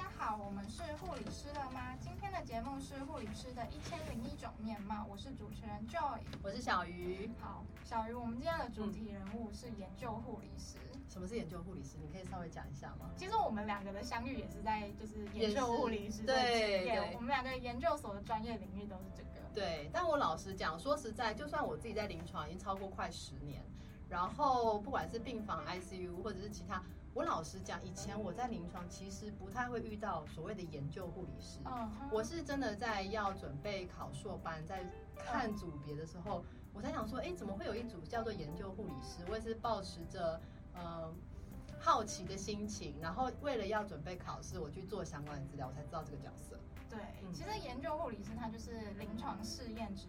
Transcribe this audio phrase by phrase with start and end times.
[0.00, 1.94] 家好，我们是护理师了吗？
[2.00, 7.30] 今天的节目是护理师的一千零一种面貌，我是主持人 Joy，我是小鱼。
[7.38, 10.78] 好，小鱼，我们今天的主题人物是研究护理师。
[11.10, 11.98] 什么是研究护理师？
[12.00, 13.10] 你可以稍微讲一下吗？
[13.14, 19.46] 其实我们两个的相遇也是在就是研究护理师对对，我们两个研究所的专业领域都是这个。
[19.52, 23.62] 对，但我老实讲，说实在，就算我自己在临床已经超过快十年，
[24.08, 26.82] 然后不管是病房 ICU 或者是其他。
[27.20, 31.58] 我老实讲，以前我在临床其实不太会遇到所谓的研究护理师。
[31.66, 34.82] 嗯，我是真的在要准备考硕班，在
[35.18, 39.22] 看组别的时候，我才想说，哎，怎么会有一组叫做研究护理师？
[39.28, 40.40] 我也是抱持着
[40.72, 41.12] 呃
[41.78, 46.58] 好奇的心情，然后为了要准备考试，我去做相关的资料，我才知道这个角色。
[46.88, 46.98] 对，
[47.34, 50.06] 其实研究护理师他就是临床试验执，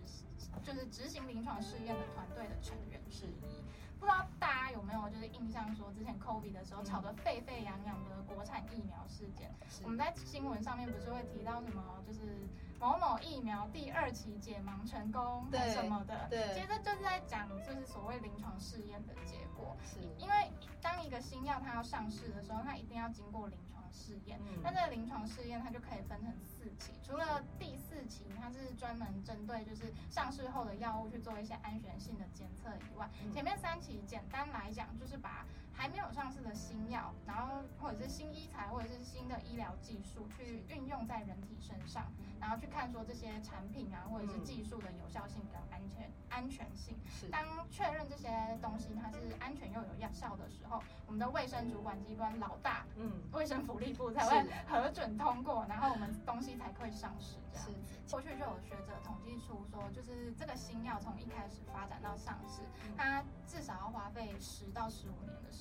[0.63, 3.60] 就是执行临床试验的团队的成员之一。
[4.01, 12.35] 不知道大家有没有就是印象说，之前 COVID 的时候吵得沸沸扬扬的国产疫苗事件，我们在新闻上面不是会提到什么，就是
[12.79, 19.99] 某某疫苗第二期解盲成功什么的，对，其实就是在讲就是所谓临床试验的结果，是。
[20.17, 23.70] 因为当一个新药它要上市的时候，它一定要经过临床。
[23.91, 42.05] 试验，那这个临床试验它就可以分成四期，除了第四期它是专门针对就是上市后的药物去做一些安全性的检测以外，前面三期简单来讲就是把还没有上市的新药，然后或者是新医材或者是新的医疗技术去运用在人体身上，
[42.39, 46.95] 然后去看说这些产品啊或者是技术的有效性跟安全安全性。
[47.09, 48.29] 是当确认这些
[48.61, 53.81] 东西它是安全又有药效的时候，我们的卫生主管机关老大，嗯，卫生福。
[53.81, 57.37] 利部才会核准通过，然后我们东西才可以上市。
[57.51, 57.67] 这样，
[58.11, 62.61] 过去就有学者统计出说，就是这个新药从一开始发展到上市，
[62.95, 65.60] 它至少要花费十到十五年的时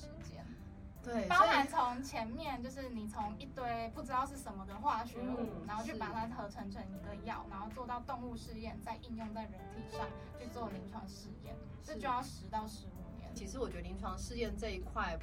[1.03, 10.07] 对，包含从前面就是你从一堆不知道是什么的化学物，然后去把它合成成一个药，然后做到动物试验，再应用在人体上
[10.39, 13.33] 去做临床试验，这就要十到十五年。
[13.33, 15.17] 其实我觉得临床试验这一块。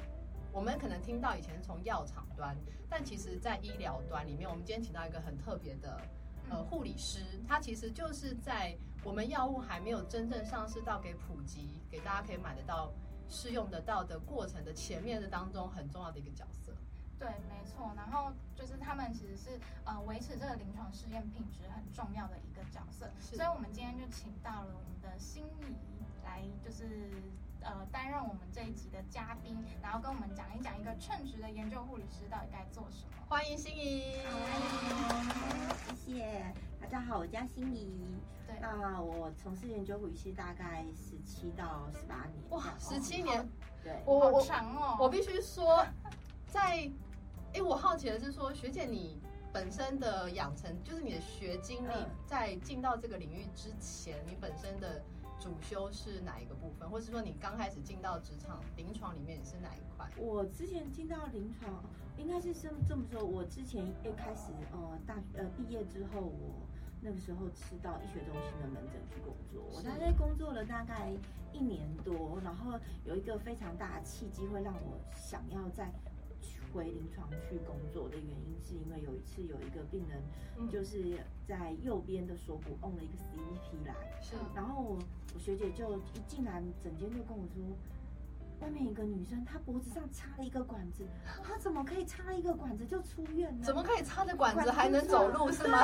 [0.51, 2.57] 我们可能听到以前从药厂端，
[2.89, 6.01] 但其实，在医疗端里面，我们今天请到一个很特别的
[6.49, 12.91] 呃护理师，他其实就是在我们药物还没有真正上市到给普及，给大家可以买得到、
[13.29, 16.73] 试用得到的过程的前面的当中很重要的一个角色。
[17.17, 17.93] 对，没错。
[17.95, 25.75] 然后就是他们其实是呃维持这个临床试验品质很重要的一个角色，所以我们今天就请到了我们的心仪
[26.25, 27.11] 来，就是。
[27.61, 33.11] 呃，担任我们这一集的嘉宾，然后跟我们讲一讲一个称职的研究护理师到底该做什么。
[33.27, 37.99] 欢迎心怡，欢迎，谢谢大家好，我叫心怡。
[38.49, 42.43] 对，那我从事研究护理师大概十七到十八年。
[42.49, 43.47] 哇，十七年，
[43.83, 44.97] 对，我好长哦。
[44.99, 45.85] 我必须说，
[46.47, 46.89] 在，
[47.53, 49.21] 哎，我好奇的是说，学姐你
[49.53, 51.93] 本身的养成，就是你的学经历，
[52.25, 55.01] 在进到这个领域之前，你本身的。
[55.41, 60.05] 主修是哪一个部分，或是说你刚开始进到职场临床里面你是哪一块？
[60.17, 61.81] 我之前进到临床，
[62.17, 63.23] 应该是这么这么说。
[63.23, 66.67] 我之前一开始呃大呃毕业之后，我
[67.01, 69.63] 那个时候是到医学中心的门诊去工作。
[69.73, 71.11] 我大概工作了大概
[71.53, 75.91] 一年多，然后有一个非常大的契机，会让我想要再。
[76.71, 80.21] 回临床去工作的原因，是因为有一次有一个病人，
[80.69, 81.17] 就是
[81.47, 84.99] 在右边的锁骨弄了一个 CVP 来，是，然后我
[85.33, 87.75] 我学姐就一进来整间就跟我说，
[88.61, 91.05] 外面一个女生她脖子上插了一个管子，
[91.43, 93.63] 她怎么可以插一个管子就出院呢？
[93.65, 95.79] 怎么可以插着管子还能走路是吗？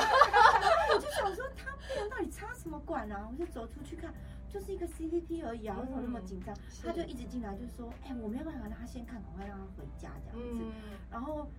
[0.94, 3.28] 我就想说，她病人到底插什么管啊？
[3.32, 4.14] 我就走出去看。
[4.48, 6.56] 就是一个 CVP 而已啊，为什么那么紧张？
[6.82, 10.64] 她就一直进来就说：“哎，我没有办法让她先看，赶快让她回家这样子。”
[11.12, 11.50] 然后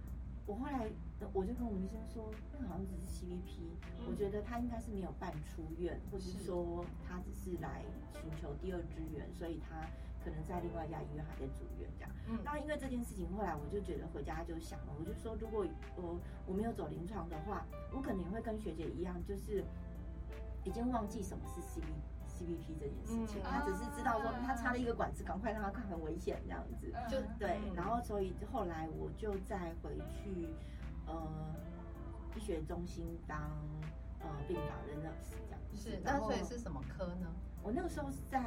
[0.46, 0.88] 我后来
[1.34, 3.68] 我就跟我们医生说：“那好像只是 CVP，
[4.08, 7.84] 我觉得她应该是没有办出院，或者是说她只是来
[8.14, 9.86] 寻求第二支援，所以他
[10.26, 15.64] 可能在另外一家医院还在住院这样。”嗯那因为这件事情，后来我就觉得回家就想了，我就说如果
[15.96, 19.64] 我我没有走临床的话，我可能会跟学姐一样，就是
[20.64, 21.86] 已经忘记什么是 CVP。
[22.36, 27.58] CVP 这件事情，他只是知道说他插了一个管子，赶快让他看很危险这样子，就对。
[27.74, 30.46] 然后所以后来我就再回去
[31.06, 31.54] 呃
[32.34, 33.40] 医学中心当
[34.20, 35.60] 呃病房的 nurse 这样。
[35.72, 37.32] 是，那所以是什么科呢？
[37.66, 38.38] 我那个时候是在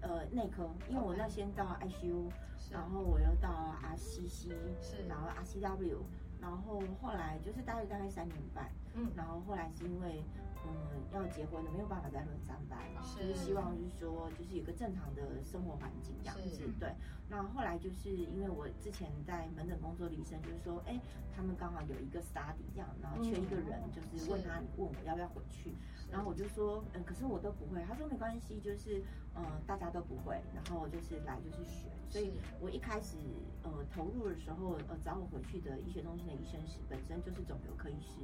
[0.00, 2.30] 呃内科，因为我那先到 ICU，
[2.70, 4.48] 然后我又到 RCC，
[4.80, 5.98] 是，然后 RCW，
[6.44, 8.68] 然后后来就是待了大概三年半。
[8.92, 10.22] 嗯，然后后来是因为。
[10.66, 10.72] 嗯，
[11.12, 16.66] 要结婚了，没有办法再轮上班，是希望就是说，就是有个正常的生活环境这样子。
[16.80, 16.90] 对，
[17.28, 20.98] 那后来就是因为我之前在门诊工作的医生就是说，哎，
[21.36, 25.70] 他们刚好有一个 study 这样，然后缺一个人，就是问他问我要不要回去，
[26.10, 27.84] 然后我就说，嗯，可是我都不会。
[27.86, 29.04] 他说没关系，就是
[29.36, 31.90] 嗯，大家都不会，然后就是来就是学。
[32.14, 32.30] 所以
[32.60, 33.16] 我一开始
[33.64, 38.20] 呃投入的时候，呃找我回去的医学中心的医生是本身就是肿瘤科医师，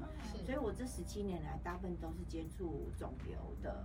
[0.47, 3.85] 所以我这十七年来大部分都是接触肿瘤的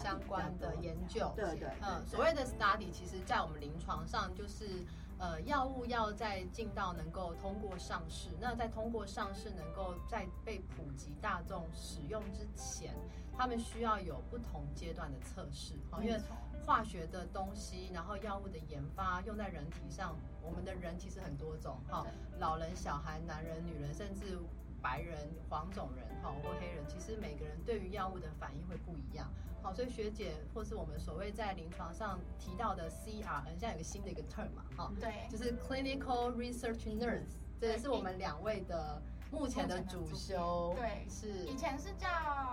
[0.00, 1.32] 相关的研究。
[1.34, 4.86] 对对，嗯，所谓的 study，其实在我们临床上就是
[5.18, 12.94] 呃药物要在进到能够通过上市，那在通过上市能够在被普及大众使用之前，
[13.36, 16.20] 他们需要有不同阶段的测试，因为。
[16.64, 22.06] 化学的东西，然后药物的研发用在人体上，我们的人其实很多种哈，
[22.38, 24.38] 老人、小孩、男人、女人，甚至
[24.80, 29.28] 白人、黄种人哈或黑人，其实每个人对于药物的反应会不一样。
[29.62, 39.00] 好，所以学姐或是我们所谓在临床上提到的 CR，现在有个新的一个 term 嘛，哈，对，就是 Clinical Research Nurse，这也是我们两位的
[39.30, 42.08] 目前的主修，对，是以前是叫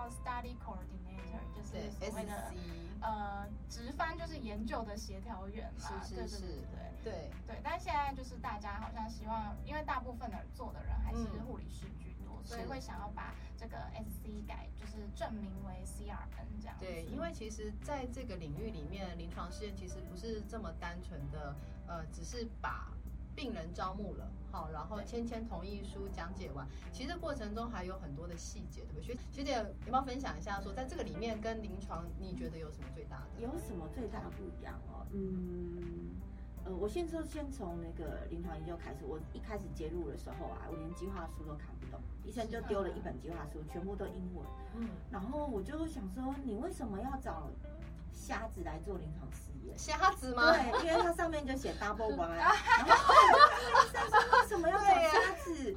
[0.09, 2.53] Study Coordinator，就是所谓的。
[3.01, 6.41] 呃，直翻就是研究的协调员嘛，是是是，
[7.03, 7.59] 对对对。
[7.63, 16.75] 但现在就是大家好像希望，因为大部分的做的人还是护理师居多，所以会想要把这个 SC 改，就是证明为 CRN 这样。
[16.79, 21.55] 对，因为其实在这个领域里面，临床试验其实不是这么单纯的，
[21.87, 22.87] 呃，只是把。
[23.39, 29.15] 病人招募了，好，然后签签同意书，讲解完，其实过程中还有很多的细节，对不对？
[29.15, 29.53] 学学姐，
[29.85, 33.41] 有没有分享一下，说在这个里面跟临床，你觉得有什么最大的？
[33.41, 35.07] 有什么最大的不一样哦？
[35.13, 36.19] 嗯，
[36.65, 39.05] 呃，我先说，先从那个临床研究开始。
[39.05, 44.45] 我一开始接入的时候啊，我连计划书都看不懂，医生就丢了一本计划书，全部都英文。
[44.75, 47.47] 嗯，然后我就想说，你为什么要找
[48.11, 49.25] 瞎子来做临床？
[49.77, 50.53] 瞎子吗？
[50.53, 52.35] 对，因为它上面就写 double blind。
[52.37, 52.49] 然
[52.97, 55.53] 后医生说为什么要找瞎子？
[55.63, 55.75] 因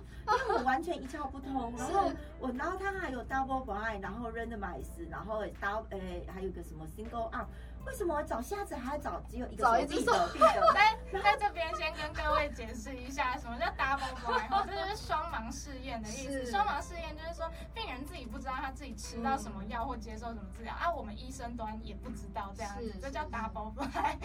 [0.49, 1.73] 为我完全一窍不通。
[1.76, 7.46] 然后我，然后他还有 double blind，然后 randomized，然后 double 诶，还有个什么 single arm。
[7.87, 10.73] 为什么找瞎子还要找只有一个手臂的？
[10.73, 14.67] 在在 这边先跟各位解释一下，什么叫 double blind？
[14.67, 16.50] 这就是双盲试验的意思。
[16.50, 24.17] 双盲试验就是说，病人自己不知道他自己吃到什么药或接受什么治疗啊，我们医生端也不知道这样子，这叫 double blind。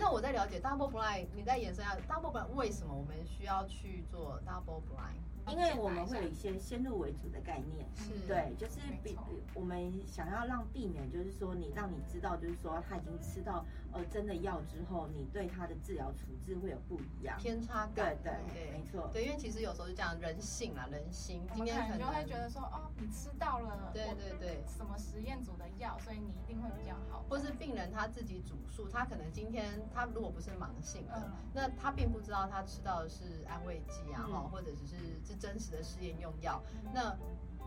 [0.00, 5.20] 那我在了解 double blind，你在延伸下 double blind 为什么我们需要去做 double blind？
[5.48, 6.52] 因为我们会有一些。
[6.58, 7.86] 先入为主的概念，
[8.26, 9.16] 对，就是避
[9.52, 17.36] 我们想要让避免，就是说你让你知道，就是说他已经吃到呃真的药之后，你对他的治疗处置会有不一样。
[17.38, 34.96] 偏差感，对对，没错，对，因为其实有时候就讲人性啊，人心，今天可能就会觉得说，哦，你吃到了，对对对，什么实验组的药，所以你一定会比较好，或是病人他自己主诉，他可能今天他如果不是盲性的，那他并不知道他吃到的是安慰剂啊，哈，或者只是。
[35.42, 36.62] 真实的试验用药，
[36.94, 37.16] 那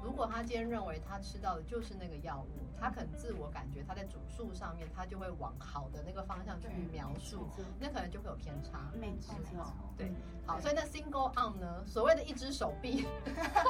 [0.06, 7.50] 如果他今天认为他吃到的就是那个药物，他可能自我感觉他在主诉上面，他就会往好的那个方向去描述，
[7.80, 8.92] 那可能就会有偏差。
[8.94, 9.34] 没错，
[9.98, 10.12] 对，
[10.46, 13.08] 好，所以那 single arm 呢，所谓的一只手臂，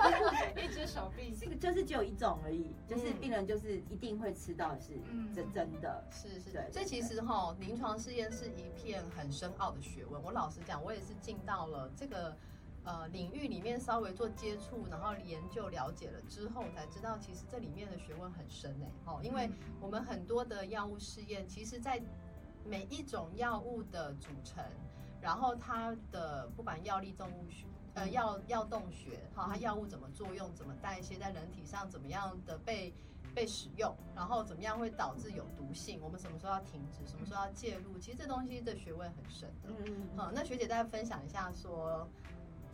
[0.62, 4.92] 一只手臂，这个就是只有一种而已，就是病人就是一定会吃到是
[5.34, 6.70] 真真的，是是，对。
[6.70, 10.22] 所以其实哈，临床试验是一片很深奥的学问。
[10.22, 12.36] 我老实讲，我也是进到了这个。
[12.86, 18.92] 呃，领域里面稍微做接触，然后研究了解了之后，才知道其实这里面的学问很深诶。
[19.06, 19.50] 哦，因为
[19.82, 22.00] 我们很多的药物试验，其实在
[22.64, 24.64] 每一种药物的组成，
[25.20, 27.66] 然后它的不管药力动物学，
[27.96, 32.94] 呃，药药动学，哈，它药物怎么作用，怎么代谢在人体上，怎么样的被
[33.34, 39.70] 被使用，然后怎么样会导致有毒性，我们什么时候要停止，什么时候要介入，其实这东西的学问很深的。
[39.70, 40.18] 嗯嗯。
[40.18, 42.08] 好，那学姐再分享一下说。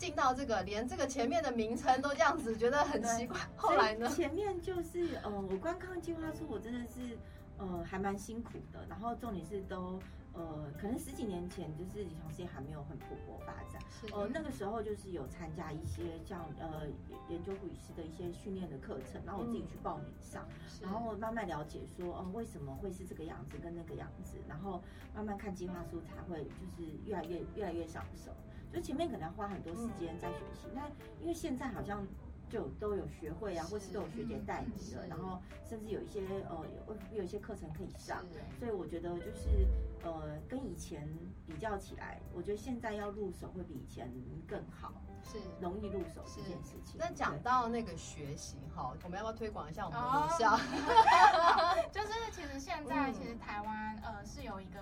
[0.01, 3.37] 进到这个，连这个前面的名称都这样子，觉得很奇怪。
[3.55, 4.09] 后来呢？
[4.09, 7.15] 前面就是，呃，我观看计划书，我真的是，
[7.59, 8.83] 呃，还蛮辛苦的。
[8.89, 10.01] 然后重点是都，
[10.33, 13.79] 呃，可能十几年前就是临床试验还没有很蓬勃发展。
[14.11, 16.87] 呃，那个时候就是有参加一些像呃
[17.29, 20.47] 研究护理师的一些训练的课程，然后我自己去报名上，
[20.81, 24.81] 然后慢慢了解说，哦，为什么会是这个样子跟那个样子，然后
[25.13, 28.31] 慢慢看计划书才会就是越来越越来越上手。
[28.73, 30.87] 就前面可能要花很多时间在学习，那
[31.19, 32.05] 因为现在好像
[32.49, 38.23] 就都有学会啊，或是都有学姐带你的，然后甚至有一些呃有有一些课程可以上，
[38.59, 39.67] 所以我觉得就是
[40.03, 41.07] 呃跟以前
[41.45, 44.11] 比较起来，我觉得现在要入手会比以前
[44.47, 46.95] 更好，是容易入手这件事情。
[46.97, 50.57] 那讲到那个学习哈，我们要不要推广一下我们的母校？
[51.91, 54.79] 就是其实现在其实台湾呃是有一个。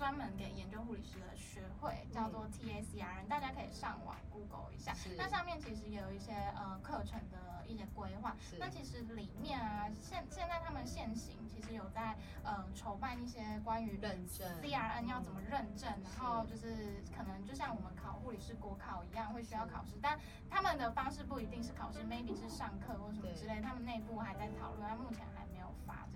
[0.00, 4.96] 专门给研究护理师的学会叫做 TACR，大家可以上网 Google 一下。
[5.18, 8.34] 那上面其实也有一些呃课程的一些规划。
[8.58, 25.49] 那其实里面啊，现现在他们现行其实有在呃筹办一些关于认证 CRN 要怎么认证，然后就是可能就像我们考护理师国考一样会需要考试，但他们的方式不一定是考试，maybe 是上课或什么之类，他们内部还在讨论，目前还。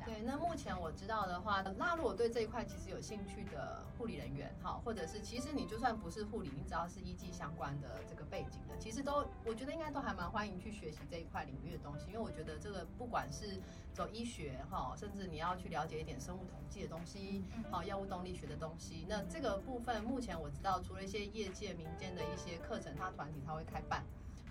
[0.04, 13.59] 对，那目前我知道的话，那如果对这一块其实有兴趣的护理人员，哈，或者是其实你就算不是护理，你只要是医技相关的这个背景的，其实都我觉得应该都还蛮欢迎去学习这一块领域的东西，因为我觉得这个不管是
[13.95, 24.04] 走医学，哈，甚至你要去了解一点生物统计的东西，好，药物动力学的东西，那这个部分目前我知道，除了一些业界民间的一些课程，它团体它会开办。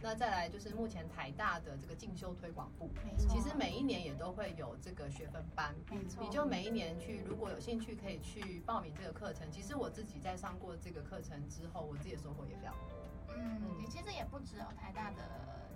[0.04, 9.50] 那再来就是目前台大的这个进修推广部，其实每一年也都会有这个学分班，没错，你就每一年去，如果有兴趣可以去报名这个课程。
[9.50, 13.34] 其实我自己在上过这个课程之后，我自己的收获也非常多。
[13.38, 15.24] 嗯，你其实也不只有台大的。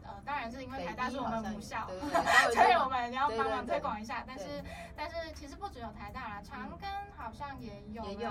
[0.08, 1.88] 呃，当然是因为台大是我们母校，
[2.56, 4.24] 所以我们要帮忙推广一下。
[4.26, 4.64] 但是，
[4.96, 8.26] 但是其实不只有台大啦，长庚好像也有，也有，也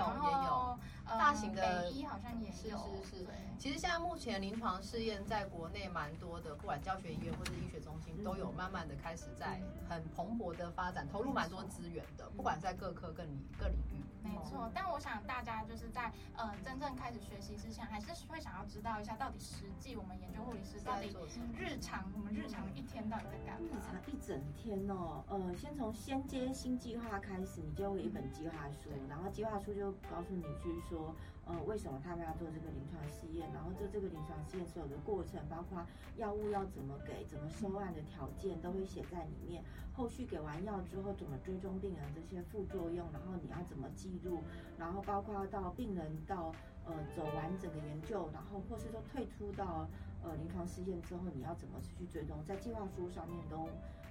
[0.45, 2.77] 有，大型的北医好像也有。
[3.03, 3.27] 是是是。
[3.59, 14.03] 其实现在目前临床试验在国内蛮多的，不管教学医院或者医学中心，都有慢慢的开始在很蓬勃的发展，投入蛮多资源的，不管在各科各领各领域。
[14.23, 21.15] 没错，但我想大家就是在呃真正开始学习之前，还是会想要知道一下，到底实际我们研究护理师到底
[21.55, 23.67] 日常我们日常一天到底在干嘛？
[23.67, 31.15] 日常一整天哦，呃，先从先接新计划开始，你就有一本计划书，然后计划书就告诉你去说。
[31.49, 33.49] 呃，为什么他们要做这个临床试验？
[33.53, 35.81] 然后做这个临床试验所有的过程，包括
[36.17, 39.63] 药物要怎么给、怎么收案的条件，都会写在里面。
[39.93, 44.43] 后续给完药之后，怎么追踪病人这些副作用，然后你要怎么记录？
[44.77, 49.87] 然后包括到病人到呃走完整个研究，然后或是说退出到
[50.27, 52.43] 呃临床试验之后，你要怎么去追踪？
[52.43, 53.67] 在计划书上面都。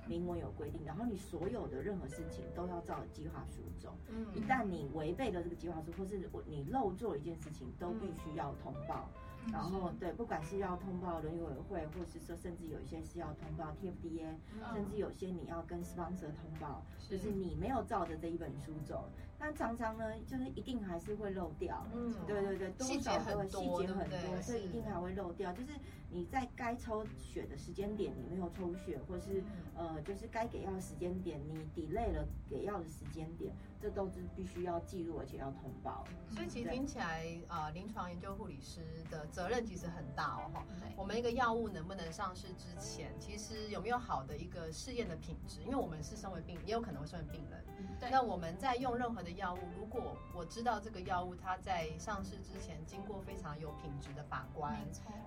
[0.08, 3.92] 明文有规定，然后你所有的任何事情都要照计划书走。
[4.08, 9.08] 嗯，一旦你违背了这个计划书，或是你漏做一件事情，都必须要通报。
[9.50, 14.32] 然后对，不管是要通报伦理委员会，或是说甚至有一些是要通报 TFDA，
[14.72, 19.08] 甚至有些你要跟 sponsor 通报，就是你没有照着这一本书走。
[19.38, 21.86] 但常常呢，就是一定还是会漏掉。
[21.92, 25.52] 嗯，对对对，多少都会细节很多，所以一定还会漏掉。
[25.52, 25.72] 就是
[26.10, 29.42] 你在该抽血的时间点你没有抽血，或是
[29.74, 33.54] 呃，就是该给药的时间点你 delay 了给药的时间点。
[33.78, 36.02] 这都是必须要记录，而且要通报。
[36.30, 40.50] 所以其实听起来，呃，临床研究护理师的责任其实很大哦。
[40.54, 40.66] 哈，
[40.96, 45.60] 我们一个药物能不能上市之前，其实有没有好的一个试验的品质？
[45.60, 47.62] 因为我们是身为病，也有可能会身为病人。
[48.10, 54.76] 那我们在用任何的药物，如果我知道这个药物它在上市之前经过非常有品质的把关，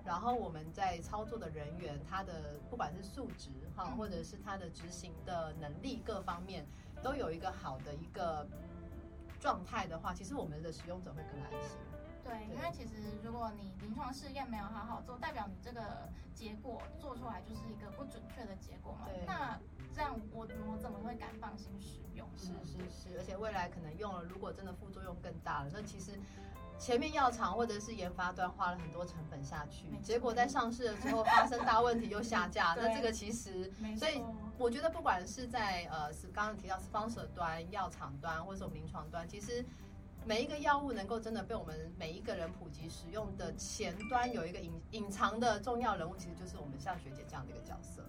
[0.04, 6.66] 然后我们在操作的人员，他的不管是素质哈，或者是他的执行的能力各方面。
[7.02, 8.46] 都有一个好的一个
[9.40, 11.78] 状态的话，其实我们的使用者会更安心。
[12.22, 19.08] 对，因为其实如果你临床试验没有好好做，代表你这个结果做出来就是一个不准确的结果嘛。
[19.26, 19.58] 那
[19.94, 22.26] 这样我我怎么会敢放心使用？
[22.36, 26.18] 是是是，而且未来可能用了，如果真的副作用更大了，那其实。
[26.78, 34.22] 前面药厂或者是研发端花了很多成本下去，结果在上市的时候发生大问题又下架， 那这个其实，所以
[34.56, 39.62] 我觉得不管是在呃是刚刚提到 sponsor 端、药厂端或者我们临床端，其实
[40.24, 48.02] 每一个药物能够真的被我们每一个人普及使用的前端有一个隐隐藏的重要人物，其实就是我们像学姐这样的一个角色。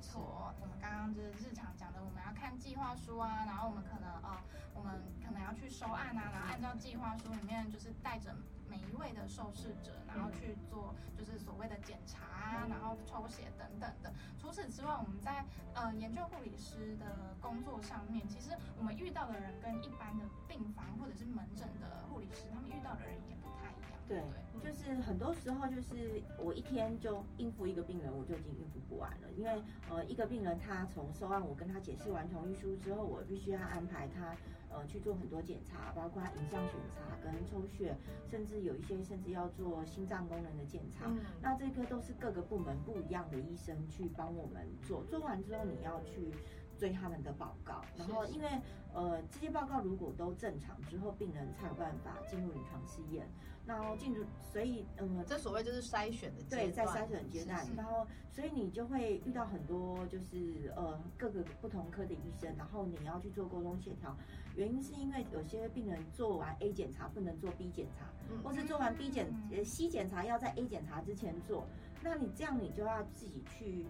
[0.00, 4.38] 错，我们刚刚就是日常讲的，我们要看计划书啊，然后我们可能呃。
[4.72, 8.34] 我们可能要去收案啊，然后按照计划书里面，就是带着
[8.66, 14.10] 每一位的受试者，然后去做就是所谓的检查啊，然后抽血等等的。
[14.38, 23.99] 除此之外，我们在呃研究护理师的工作上面，其实我们遇到的人跟一般的病房或者是门诊的护理师，他们遇到的人也不太一样。
[24.10, 24.20] 对，
[24.60, 29.30] 就是很多时候就是我一天就应付一个病人，我就已经应付不完了。
[29.36, 34.34] 因为呃，一个病人他从收案，我跟他解释完同意书之后，我必须要安排他
[34.68, 37.96] 呃去做很多检查，包括影像检查跟抽血，
[38.28, 41.08] 甚至有一些甚至要做心脏功能的检查。
[41.40, 46.34] 那这个都是各个部门不一样的医生去帮我们做，做完之后你要去。
[46.80, 48.48] 追他们的报告，然后因为
[48.94, 53.28] 呃这些报告如果都正常之后，病人才有办法进入临床试验。
[53.70, 64.16] 然后进入，所以嗯，这所谓就是筛选的对，在筛选阶段，然后所以你就会遇到很多就是呃各个不同科的医生，然后你要去做沟通协调。
[64.56, 68.06] 原因是因为有些病人做完 A 检查不能做 B 检查，
[68.42, 71.64] 或是做完 B 检呃 C 检查要在 A 检查之前做，
[72.02, 73.86] 那你这样你就要自己去。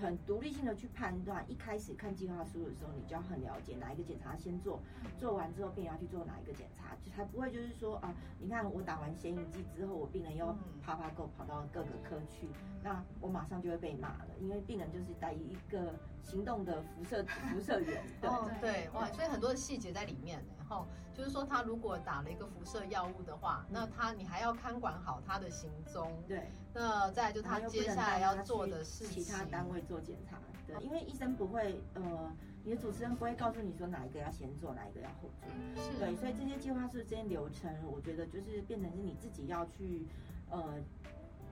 [0.00, 4.80] 很独立性的去判断，一开始看计划书的时候，你就要很了解哪一个检查先做，
[5.18, 10.46] 做完之后病人要去做哪一个检查，就才不会就是说啊，你看我打完显影剂之后，我病人又
[10.82, 12.48] 啪啪够跑到各个科去，
[12.82, 18.02] 那我马上就会被骂了，因为病人就是带一个行动的辐射辐射源。
[18.22, 26.22] 哦，对，哇，所以很多的细节在里面，然后就是说他如果打了一个辐射药物的话，那他你还要看管好他的行踪。
[26.26, 26.48] 对。
[26.74, 32.32] 那再就他接下来要做的事情，其他单位做检查，对，因为医生不会，呃，
[32.62, 40.06] 你的主持人不会告诉你说哪一个要先做，哪一个要后做，是，对，所以这些计划是这些流程，我觉得就是变成是你自己要去，
[40.50, 40.74] 呃，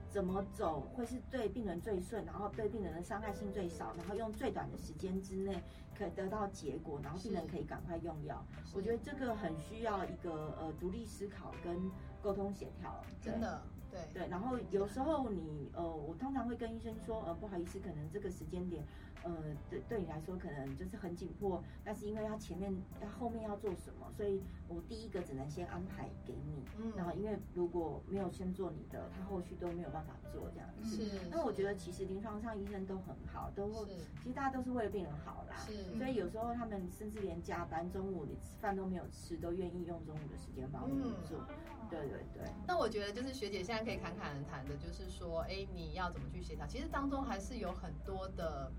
[0.09, 5.61] 怎么走会是对病人最顺，然后对病人的伤害性最少，然后用最短的时间之内
[5.97, 13.61] 可以得到结果，然后病人可以赶快用药，我觉得这个很需要一个呃独立思考跟沟通协调，真的。
[13.91, 13.99] 对。
[14.13, 18.83] 对，然后有时候你呃，我通常会跟医生说，呃，不好意思，可能这个时间点，
[19.27, 19.33] 呃，
[19.69, 30.95] 对对你来说可能就是很紧迫，但是因为他前面他后面要做什么，所以我第一个只能先安排给你，嗯，然后因为如果没有先做你的，他后续都没有办法做这样子。
[30.95, 31.27] 是。
[31.31, 33.87] 那我觉得其实临床上医生都很好，都会，
[34.21, 35.55] 其实大家都是为了病人好啦。
[35.57, 35.97] 是。
[35.97, 41.39] 所以有时候他们甚至连加班，中午你饭都没有吃，都愿意用中午的时间帮我们做。
[41.89, 42.43] 对对对。
[42.67, 43.87] 那我觉得就是学姐现在。
[43.87, 46.67] 可以侃侃而谈的，就是说，哎，你要怎么去协调？
[46.67, 48.69] 其实当中还是有很多的，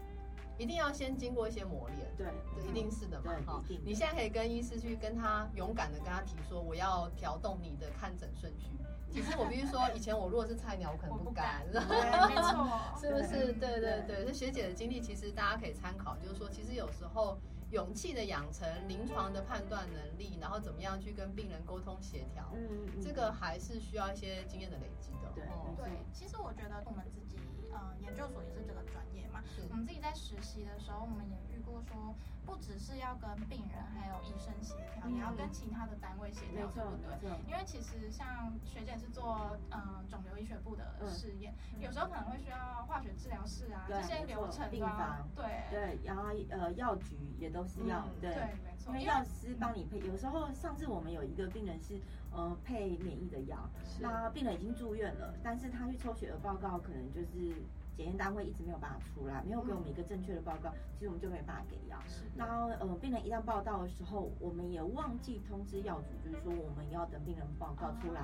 [0.58, 2.12] 一定要先经过一些磨练。
[2.16, 3.62] 对，这一定是的嘛，哈。
[3.84, 8.68] 你现在可以跟医师去跟他勇敢的跟他提说，我要调动你的看诊顺序。
[9.10, 12.68] 其实我必须说，以前我如果是菜鸟，我可能不敢，没错，
[13.00, 13.52] 是不是？
[13.54, 17.38] 对对对，这学姐的经历其实大家可以参考，就是说，其实有时候。
[17.70, 25.30] 勇气的养成，临床的判断能力，然后怎么样去跟病人沟通协调，嗯，这个还是需要一些经验的累积的。
[25.34, 25.44] 对，
[25.76, 27.36] 对，其实我觉得我们自己，
[27.72, 32.14] 呃，研究所也是这个专业嘛，我们自己在实习的时候，我们也遇过说。
[32.48, 37.30] 不只是要跟病人还有医生协调，也要跟其他的单位协调，对不对？
[37.46, 48.30] 因为其实像学姐是做嗯肿瘤医学部的试验，有时候可能会需要化学治疗室啊这些流程病房，对对，然后呃药局也都是要对，
[48.64, 49.98] 没错，因为药师帮你配。
[49.98, 52.00] 有时候上次我们有一个病人是
[52.32, 53.58] 呃配免疫的药，
[54.00, 57.54] 那病人已经住院了，但是他去抽血的报告可能就是。
[57.98, 61.98] 检验单位一直没有办法出来，没有给我们一个正确的报告，其实我们就没办法给药。
[62.36, 68.20] 然后，呃，病人一旦报到的时候，我们也忘记通知药主，就是说我们要等病人报告出来。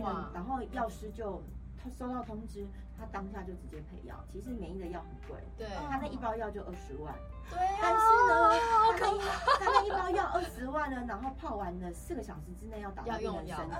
[0.00, 0.30] 哇！
[0.32, 1.42] 然后药师就
[1.82, 2.66] 他收到通知，
[2.98, 4.14] 他当下就直接配药。
[4.32, 7.14] 其实免疫的药很贵，对，他那一包药就二十万。
[7.50, 8.50] 对但是呢，
[8.98, 9.18] 他那
[9.58, 13.76] 他那一包药二十万呢，然后泡完了四个小时之内要打到病人身体。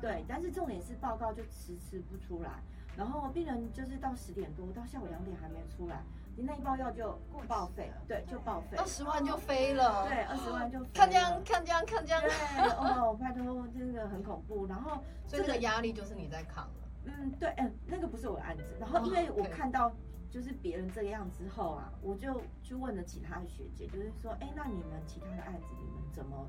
[0.00, 2.50] 对，但是重点是报告就迟迟不出来。
[2.96, 6.02] 然后病人就是到十点多，到下午两点还没出来，
[6.34, 12.30] 你那一包药就报废了，对，就报废，二十万就飞了，对，二十万就看这样看这样看这样，对，
[12.78, 14.66] 哦，拜托，真的很恐怖。
[14.66, 18.64] 然后这个压力就是你在扛了，嗯，对，嗯，那个不是我的案子。
[18.78, 19.90] 然后因为我看到
[20.30, 26.46] 就是别人这个样之后啊，我就去问了其他的学姐，就是说，哎，那你们其他的案子你们怎么，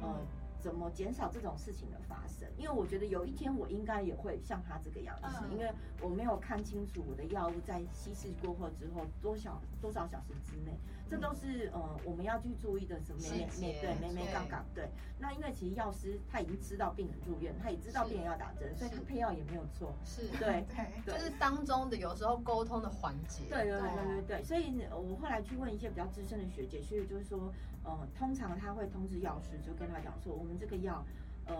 [0.00, 0.20] 呃？
[0.62, 2.48] 怎么减少这种事情的发生？
[2.56, 5.68] 因为我觉得有一天我应该也会像他这个样子，因为
[6.00, 10.78] 我没有看清楚我的药物在稀释过后之后多少多少小时之内。
[11.12, 13.20] 这都是呃我们要去注意的什么？
[13.30, 14.88] 没没对没没杠杠对。
[15.18, 19.92] 那因为其实药师他已经知道病人住院，他也知道病人要打针，所以他配药也没有错。
[20.06, 20.64] 是对
[21.04, 23.44] 对，就是当中的有时候沟通的环节。
[23.50, 24.42] 对对对对对。
[24.42, 27.52] 所以我后来去问一些比较资深的学姐，所以就是说，
[27.84, 31.04] 呃，通常他会通知药师，就跟他讲说，我们这个药，
[31.44, 31.54] 呃。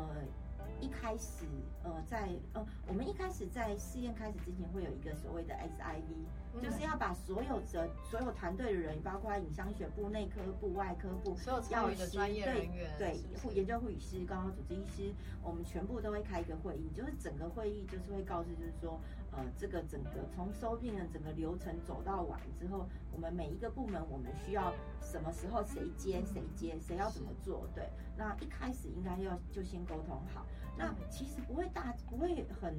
[0.80, 1.44] 一开始
[1.84, 19.00] 呃在呃我们一开始在试验开始之前会有一个所谓的 SIV，就是要把所有的所有团队的人，包括影像学部、内科部、外科部、所有参与的专业人员，对护研究护理师、刚刚主治医师，我们全部都会开一个会议，就是整个会议就是会告知，就是说。
[19.32, 27.66] 呃，这个整个从收病人整个流程走到完之后，我们每一个部门我们需要什么时候谁接谁接，谁要怎么做？
[27.74, 30.46] 对，那一开始应该要就先沟通好。
[30.76, 32.74] 那其实不会大，不会很，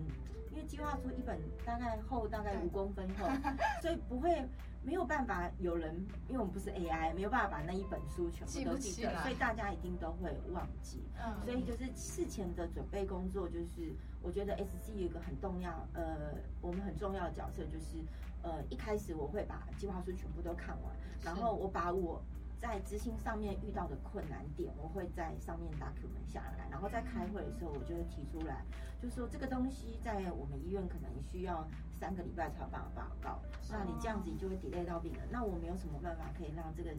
[0.52, 3.28] 因为计划书一本大概厚大概五公分厚，
[3.82, 4.48] 所以不会。
[4.86, 5.96] 没有办法，有人，
[6.28, 11.02] 因为我们不是 AI，没有办法把那一本书全部都记得，所以大家一定都会忘记。
[11.18, 17.98] 嗯，所以就是事前的准备工作，就是我觉得 SC 有一个很重要，呃，我们很重要的角色就是，
[18.42, 22.24] 呃，一开始我会把计划书全部都看完，然后我把我。
[22.64, 28.64] 在执行上面遇到的困难点，我会在上面 document 下来，然后在开会的时候，我就会提出来，
[29.02, 31.68] 就是说这个东西在我们医院可能需要
[32.00, 36.96] 三个礼拜才有办法报告，那你这样子你就会 delay 到病人，那我们有什么办法可以让这个？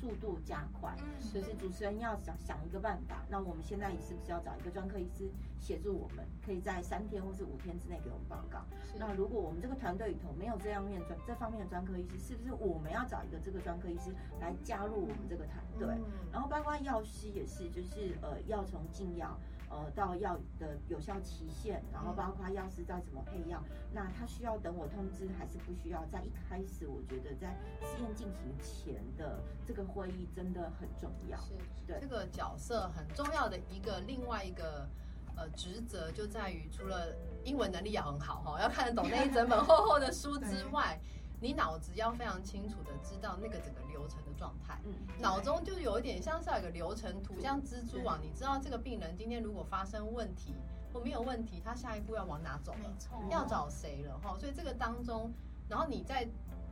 [0.00, 0.96] 速度加快，
[1.34, 3.22] 就是主持人要想想一个办法。
[3.28, 5.28] 那我们现在是不是要找一个专科医师
[5.60, 8.64] 协助我们，可以在三天或是五天之内给我们报告？
[8.98, 14.10] 那如果我们这个团队里头没有这样面专这方面的专科医师，是不是我们要找一个这个专科医师
[14.40, 15.86] 来加入我们这个团队？
[16.32, 19.38] 然后包括药师也是，就是呃药从进药。
[19.70, 26.04] 呃，到药的有效期限，然后包括药师在怎么配药，那他需要等我通知还是不需要？
[26.06, 31.38] 在一开始，我觉得在试验进行前的这个会议真的很重要。
[31.38, 31.54] 是，
[31.86, 34.88] 对，这个角色很重要的一个另外一个
[35.36, 41.00] 呃职责，就在于除了英文能力要很好哈，要看得懂那一整本厚厚的书之外。
[41.40, 44.78] 你脑子要非常清楚的知道那个整个流程的状态，
[45.18, 50.54] 脑中就有一点像是有一个流程图，像蜘蛛网，你知道这个病人今天如果发生问题
[50.92, 52.94] 或没有问题，他下一步要往哪走了，
[53.30, 54.18] 要找谁了？
[54.22, 55.32] 哈，所以这个当中，
[55.68, 56.28] 然后你再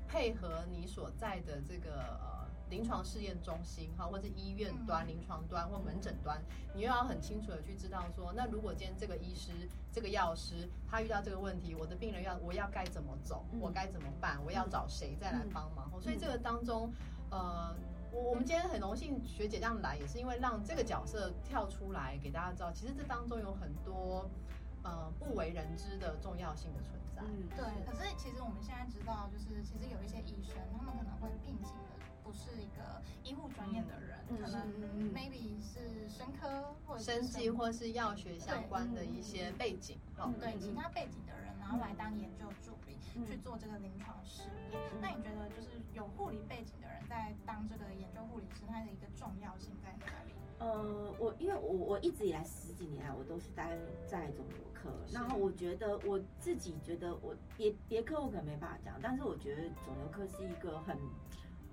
[0.06, 2.37] 配合你所在的这个。
[2.70, 6.40] 临床试验中心哈，或者医院端、临床端或门诊端，
[6.74, 9.52] 你又要很清楚的去知道说，那如果今天这个医师、
[9.90, 15.90] 这个药师他遇到这个问题，我的病人要我要该怎么走，我该怎么办，我要找谁再来帮忙？
[16.00, 16.92] 所以这个当中，
[17.30, 17.74] 呃，
[18.12, 24.28] 我我们今天很荣幸学姐这样来，也是因为让这个角色跳出来给大家知道，其实这当中有很多
[24.82, 27.22] 呃不为人知的重要性的存在。
[27.22, 27.64] 嗯，对。
[27.84, 31.97] 可是其实我们现在知道，就是其实有一些医生，他们可能会聘请的。
[32.28, 34.60] 不是一个医护专业的人，可能
[35.14, 39.96] maybe 是生科或者生技或是药学相关的一些背景，
[40.38, 44.78] 对其他背景的人，然后来当研究助理去做这个临床试验。
[45.00, 50.34] 那你觉得，就是有护理背景的人在当这个研究护理师，他的一个重要性在哪里？
[50.58, 53.70] 呃，我因为我我一直以来十几年来，我都是待
[54.06, 60.94] 在肿瘤科，然后我觉得我自己觉得我别别科我可能没办法讲，但是我觉得肿瘤科是一个很。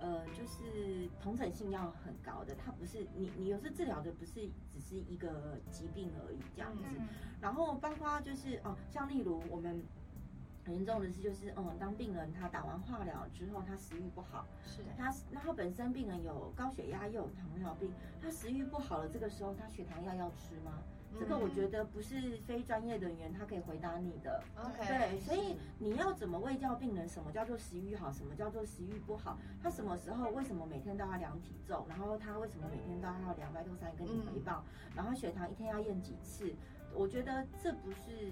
[0.06, 6.84] 呃，就是同诊性要很高的，它不是你你有时治疗的不是只是一个疾病而已这样子，
[7.42, 10.05] 然后包括就是哦，像例如我们很
[10.68, 20.82] 严重的是就是嗯，当病人他打完化疗之后，他食欲不好，是他那他本身病人有高血压又有糖尿病，他食欲不好了，这个时候他血糖药要吃吗？
[21.18, 24.44] 这个我觉得不是非专业人员他可以回答你的。
[24.62, 27.08] OK，对，所以你要怎么喂教病人？
[27.08, 28.12] 什么叫做食欲好？
[28.12, 29.38] 什么叫做食欲不好？
[29.64, 31.86] 他什么时候为什么每天都要量体重？
[31.88, 34.66] 然后他为什么每天都要量白豆三跟你回报？
[34.94, 36.54] 然后血糖一天要验几次？
[36.94, 38.32] 我觉得这不是。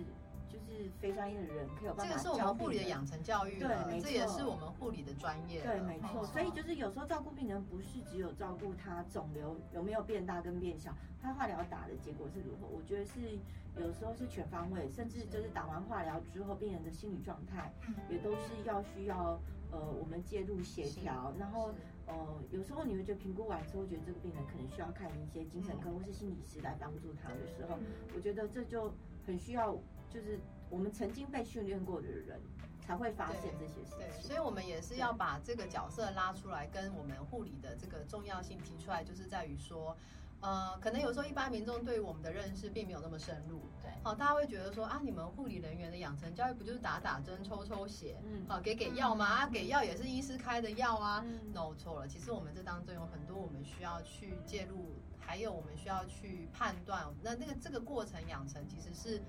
[0.53, 6.23] 就是非专业的人可以有办法这个是我们护理的养成教育，对，没错，这也是我们护理的专业，对，没错。
[6.27, 12.67] 所以就是有时候照顾病人不是只有照顾他肿瘤有没有变大跟变小，他化疗打的结果是如何？
[12.67, 13.39] 我觉得是
[13.77, 17.73] 有时候是全方位，甚至就是打完化疗之后，病人的心理状态
[18.07, 21.33] 也都是要需要呃我们介入协调。
[21.39, 21.71] 然后
[22.05, 22.13] 呃
[22.51, 27.79] 有时候你会觉得评估完之后，觉得这个病人可能需要看一些精神科或是心理师来帮助他的时候，
[28.15, 28.93] 我觉得这就
[29.25, 29.75] 很需要。
[30.13, 32.39] 就是我们曾经被训练过的人
[32.79, 39.95] 才会发现这些事情，对，所以我们也是要把这个角色拉出来，跟我们护理的这个重要性提出来，就是在于说，
[40.41, 49.25] 呃，可能有时候一般民众对于我们的认识并没有那么深入，对，好，大家会觉得说啊，你们护理人员的养成教育不就是打打针、抽抽血，嗯，好，给给药吗？
[49.25, 59.23] 啊，给药也是医师开的药啊，no 错了，其实我们这当中有很多我们需要去介入，还有我们需要去判断，那那个这个过程养成其实是。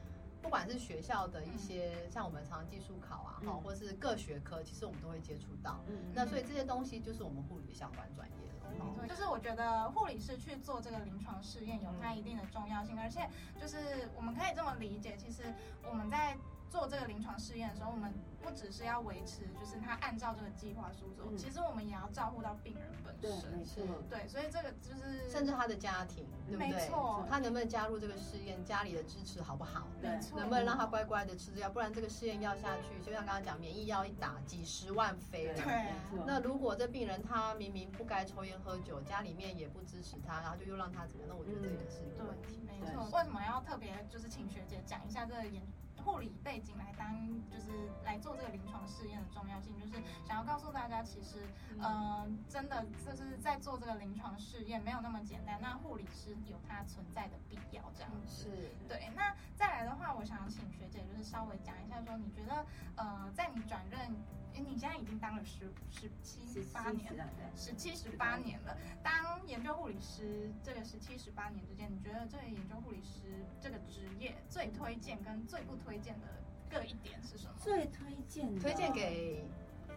[0.44, 5.80] 不管是学校的一些，像我们常技术考啊，哈，或是各学科，其实我们都会接触到。
[5.86, 8.70] 嗯，那所以这些东西就是我们护理的相关专业了。
[8.70, 13.26] 没错，就是我觉得护理师去做这个临床试验有它一定的重要性，而且
[13.58, 13.78] 就是
[14.14, 15.44] 我们可以这么理解，其实
[15.88, 16.36] 我们在。
[16.74, 23.30] 做这个临床试验的时候，我们不只是要维持，就是他按照这个计划书做，其实我们也要照顾到病人本身。
[23.30, 24.02] 对，没错。
[24.10, 26.72] 对，所以这个就是甚至他的家庭，对不对？
[26.72, 27.24] 没错。
[27.30, 28.64] 他能不能加入这个试验？
[28.64, 29.86] 家里的支持好不好？
[30.02, 30.36] 没错。
[30.36, 31.70] 能不能让他乖乖的吃药？
[31.70, 35.54] 不然这个试验药下去，就像刚刚讲，免疫药一打，几十万飞了。
[35.54, 35.92] 对。
[36.26, 41.28] 那如果这病人他明明不该抽烟喝酒，家里面也不支持他，然后就又让他怎么样？
[41.30, 42.58] 那我觉得这也是一个问题。
[42.66, 43.04] 没错。
[43.16, 45.62] 为什么要特别就是请学姐讲一下这个研？
[46.04, 47.16] 护理背景来当，
[47.50, 47.70] 就是
[48.04, 49.94] 来做这个临床试验的重要性，就是
[50.26, 51.48] 想要告诉大家，其实，
[51.82, 55.58] 嗯，真的就是在做这个临床试验没有那么简单。
[55.60, 59.10] 那护理师有它存在的必要，这样是对。
[59.16, 64.14] 那再来的话，我想请学姐就是稍微讲一下，说你觉得，呃，在你转任。
[64.56, 68.76] 你现在已经当了十十七八年了，十七十八年了。
[69.02, 76.26] 当研究护理师这个十七十八年之间，你觉得这个研究护理师这个职业最推荐跟最不推荐的
[76.70, 77.54] 各一点是什么？
[77.58, 79.44] 最推荐推荐给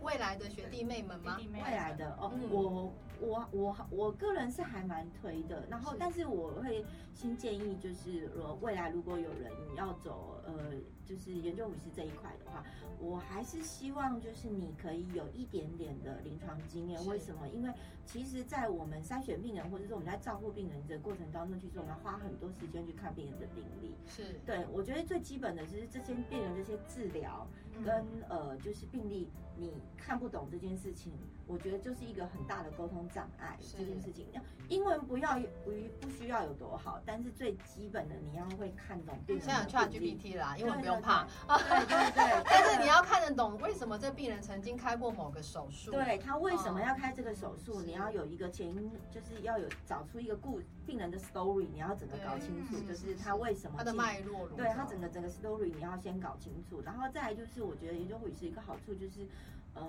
[0.01, 1.38] 未来的学弟妹们吗？
[1.53, 5.65] 未来的哦，我我我我个人是还蛮推的。
[5.69, 10.73] 然后，但是我会先建议，就是说未来如果有人要走呃，
[11.06, 12.63] 就是研究护理师这一块的话。
[12.99, 17.06] 我还是希望，就是你可以有一点点的临床经验。
[17.06, 17.47] 为什么？
[17.49, 17.71] 因为
[18.08, 23.93] 其实，在我们筛选病人，或者说我们在照顾病人的过程当中，其实我们要花很多时间去看病人的病历。
[24.08, 27.47] 是对，我觉得最基本的就是这些病人这些治疗
[27.86, 31.13] 跟呃，就是病例你看不懂这件事情。
[31.47, 34.27] 我觉得就是一个很大的沟通障碍，这件事情。
[34.67, 39.17] 英文不要不不需要有多好，但是最基本的你要会看懂。
[39.25, 41.25] 现在有 Chat GPT 啦，英文不用怕。
[41.47, 42.43] 对对对。
[42.43, 45.91] 但是你要看得懂为什么这病人曾经开过某个手术。
[45.91, 47.81] 对他为什么要开这个手术？
[47.81, 54.49] 你要有一个前因，就是要有找出一个故病人的 story，你要整个搞清楚，就是他为什么他的脉络。
[54.49, 59.25] 对他整个整个 story 你要先搞清楚，然后再来就是我觉得研究护理是一个好处就是。
[59.79, 59.83] 呃，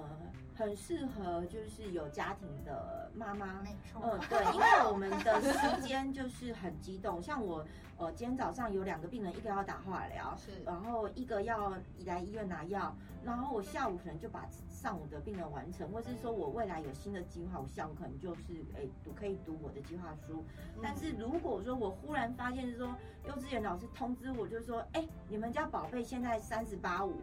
[0.54, 7.64] 很适合就是有家庭的妈妈，没错，嗯，对，因为我们的时间就是很激动，像我。
[8.00, 11.74] 呃，今天早上有两个病人，一个要打化疗，是，然后一个要
[12.06, 20.44] 来医院拿药，然后我下午可能就把上午的病人完成，或是说我未来有新的计划，我下午可能就是哎读可以读我的计划书。
[20.80, 22.94] 但是如果说我忽然发现说
[23.26, 27.16] 幼稚园老师通知我，就是说哎，你们家宝贝现在三十八五，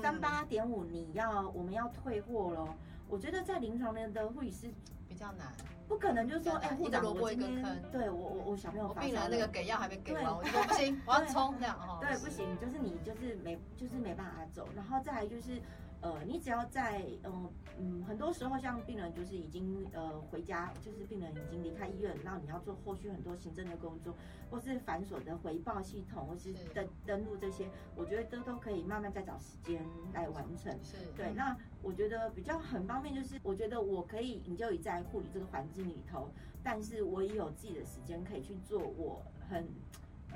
[0.00, 2.68] 三八点五，你要我们要退货喽。
[3.10, 4.68] 我觉得在临床的的护理师
[5.08, 5.48] 比较难。
[5.88, 11.98] 不可能，就是说，哎，护长，我今天对我我我小朋友发病了，那个给药还没给完，我说 不行，我要冲这样哈。
[12.00, 15.60] 对，不行，就是你就是没就是没办法走，然后再来就是。
[16.02, 24.14] 呃，你只要在，嗯嗯，很多时候像病人就是已经呃回家，就是病人已经离开医院，然后你要做后续很多行政的工作，
[24.50, 29.84] 或是繁琐的回报系统，或是登登录这些，我觉得都都可以慢慢再找时间
[30.14, 30.72] 来完成。
[30.82, 36.30] 是对，那我觉得比较很方便，就是我觉得我可以你就在护理这个环境里头，
[36.62, 39.68] 但是我也有自己的时间可以去做我很。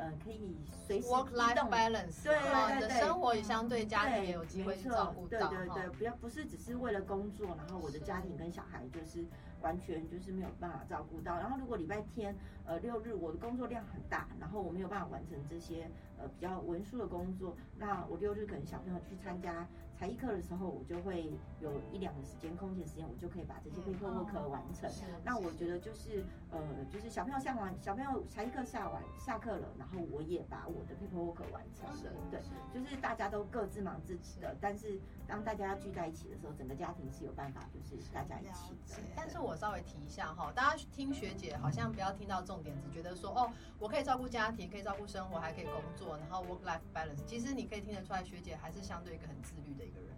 [0.05, 0.55] 呃，可以
[0.87, 9.25] 随时 work life balance，对对对对，生活也相对家庭也有机会去照顾到，对对对，不要不是只是为了工作，然后我的家庭跟小孩就是
[9.65, 11.37] 完全就是没有办法照顾到。
[11.39, 19.67] 然后如果礼拜天呃六日我的工作量很大，然后我没有办法完成这些呃比较文书的工作，那我六日可能小朋友去参加。
[19.97, 24.91] 才艺课的时候，我就会有一两个时间空闲时间，我就可以把这些 paperwork 完成。
[25.23, 32.13] 那我觉得就是呃，就是小朋友下完小朋友才艺课下完下课了，然后我也把我的 paperwork 完成了。
[32.29, 34.99] 对，就是大家都各自忙自己的，但是
[35.29, 39.01] 当大家聚在一起的时候，整个家庭是有办法，就是大家一起的。
[39.15, 47.25] 但是我稍微提一下哈，大家听学姐好像不要听到重点，只觉得说哦，我可以照顾家庭，可以照顾生活，还可以工作，然后 work life balance。
[47.27, 50.11] 其实你可以听得出来，学姐还是相对一个很自律的一个人。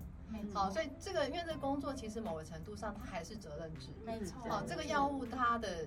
[0.53, 4.43] 好，所以这个因为这个工作其实某个程度上它还是责任制，没错。
[4.49, 5.87] 好，这个药物它的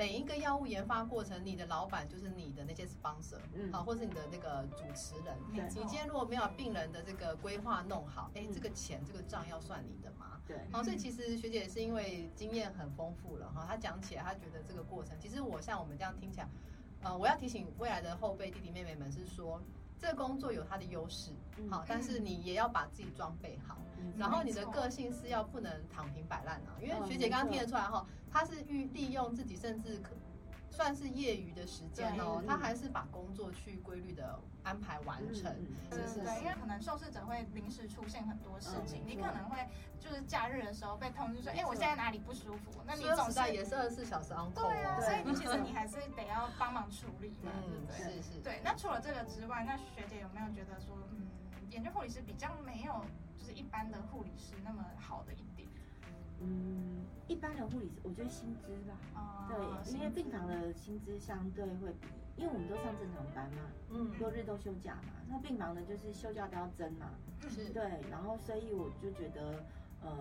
[0.00, 5.36] 每一个药物研发过程，你的老板就是你的那些 sponsor，嗯，好，或是你的那个主持人。
[5.52, 10.40] 你今天如果没有病人的这个规划弄好，哎，这个钱这个账要算你的吗？
[10.46, 10.56] 对。
[10.72, 16.48] 好，所以其实学姐是因为经验很丰富了哈，她讲起来她觉得这个过程，其实我像我们这样听起来，
[17.02, 19.60] 呃，我要提醒未来的后辈弟弟妹妹们是说。
[20.00, 21.30] 这个工作有它的优势，
[21.68, 23.76] 好，但是你也要把自己装备好，
[24.16, 26.72] 然后你的个性是要不能躺平摆烂啊。
[26.80, 30.14] 因为学姐刚刚听得出来哈，她是欲利用自己，甚至可
[30.70, 35.54] 算是业余的时间哦，他还是把工作去规律的安排完成。
[35.90, 39.58] 是是对，因为可能受试者会临时出现很多事情，你可能会
[39.98, 42.80] 就是假日的时候被通知说，哎，我现在哪里不舒服？
[42.86, 44.68] 那你总在也是二十四小时 on call。
[44.68, 47.96] 对啊，所以你其实你还是得要帮忙处理嘛，对不对？
[47.96, 48.40] 是是。
[48.40, 51.26] 对，那除了这个之外，那学姐有没有觉得说，嗯，
[51.70, 53.04] 研究护理师比较没有
[53.36, 55.49] 就是一般的护理师那么好的一点？
[56.40, 67.10] 嗯，一般的护理师，我觉得薪资吧，对，因为病房的薪资相对会比，因为我们都上正常班嘛，嗯，六日都休假嘛，那病房呢就是休假都要增嘛，
[67.48, 69.64] 是，对，然后所以我就觉得。
[70.02, 70.16] 呃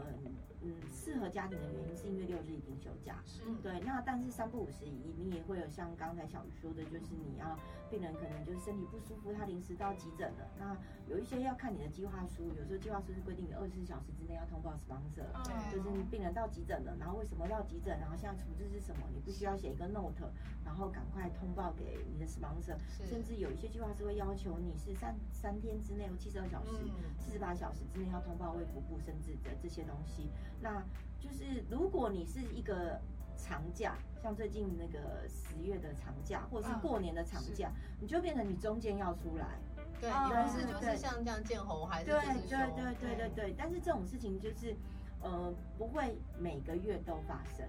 [0.61, 3.43] 嗯，适合家庭的原因是因为六日一定休假，是。
[3.63, 3.79] 对。
[3.79, 4.83] 那但是三不五时，
[5.17, 7.57] 你也会有像刚才小鱼说的，就是你要
[7.89, 10.47] 病人可能就是身体不舒服，他临时到急诊了。
[10.59, 15.25] 那有一些要看你的计划书，有时候计划书是规定你二十四小时之内要通报 sponsor，
[15.71, 20.29] 就是你病人到急诊了，然后为什么到急诊，然后现在处置是什么，你必须要写一个 note，
[20.65, 22.77] 然后赶快通报给你的 sponsor。
[23.05, 26.73] 甚至有一些计划书会要求你是三三天之内，七十二小时、
[27.17, 29.69] 四十八小时之内要通报卫福部，甚至的这。
[29.69, 30.83] 些东西，那
[31.19, 32.99] 就是如果你是一个
[33.39, 39.57] 长假，像最近那个十月的长假，或者是过年的长假，你就变成你中间要出来。
[39.99, 43.55] 对，你不是就是像这样见红还是对对对对对对。
[43.57, 44.75] 但是这种事情就是
[45.21, 47.65] 呃不会每个月都发生，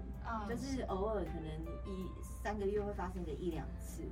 [0.48, 1.50] 就是偶尔可能
[1.87, 2.11] 一
[2.42, 4.02] 三个月会发生个一两次。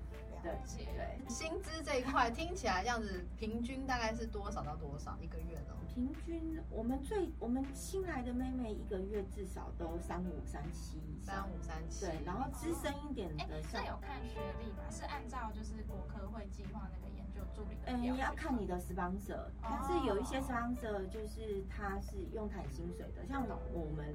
[0.43, 0.53] 对
[0.97, 5.75] 对，薪资这一块听起来这样子，平均大概是多少到多少一个月呢？
[5.89, 12.07] 平均我们最我们新来的妹妹一个月至少都三五三七，三五三七。
[12.07, 14.85] 对，然后资深一点的，是有看学历吗？
[14.91, 24.15] 是按照就是国科会计划那个研究助理的嗯，要看你的 sponsor，但是有一些 sponsor 就是他是用谈薪水的，像我们。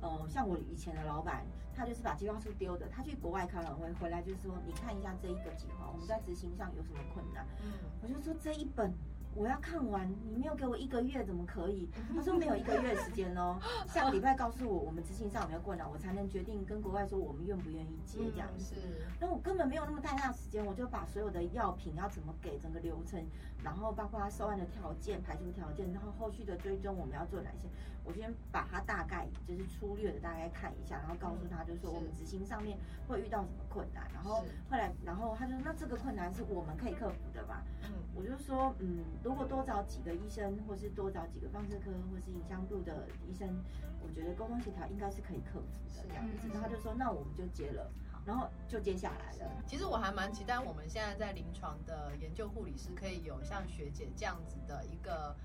[0.00, 2.88] 呃，像我以前的老板，他就是把计划书丢的。
[2.88, 7.46] 他去国外开完会回来，就是说，你看一下这一个计划，我们在执行上有什么困难？
[7.64, 8.92] 嗯，我就说这一本。
[9.32, 11.88] 我要看完，你没有给我一个月怎么可以？
[12.12, 18.74] 他说没有一个月时间哦，下个礼拜告诉我我们执行上有没有困难，我才能决定跟国外说我们愿不愿意接这样子。
[19.20, 23.24] 那我根本没有那么太大时间，我就把所有的药品要怎么给整个流程，
[23.62, 27.68] 然后包括他收案的条件、排除条件，然后后续的追踪我们要做哪些，
[28.10, 37.62] 我先把他大概就是粗略的大概看一下，然后告诉他就是说我们执行上面会遇到什么困难，然后后来然后他就说那这个困难是我们可以克服的吧？
[37.84, 39.04] 嗯，我就说嗯。
[39.22, 43.62] 如果多找几个医生，或是多找几个放射科或是影像部的医生，
[44.02, 46.48] 我觉得沟通协调应该是可以克服的这样子。
[46.48, 47.92] 然后他就说，那我们就接了，
[48.24, 49.52] 然后就接下来了。
[49.66, 55.36] 其实我还蛮期待我们现在在临床的研究护理师可以有像学姐这样子的一个，